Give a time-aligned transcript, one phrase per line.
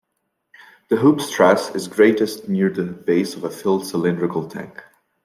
[0.89, 4.81] The hoop stress is greatest near the base of a filled cylindrical tank.